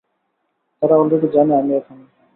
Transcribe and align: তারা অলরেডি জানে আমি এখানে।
তারা 0.81 0.95
অলরেডি 0.95 1.27
জানে 1.35 1.53
আমি 1.55 1.71
এখানে। 1.79 2.03